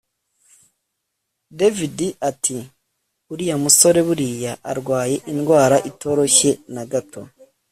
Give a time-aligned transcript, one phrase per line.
[1.59, 1.97] david
[2.29, 2.57] ati
[3.31, 7.21] uriya musore buriya arwaye indwara itoroshye nagato